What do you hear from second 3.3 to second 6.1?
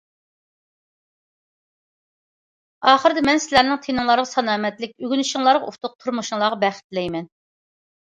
سىلەرنىڭ تېنىڭلارغا سالامەتلىك، ئۆگىنىشىڭلارغا ئۇتۇق،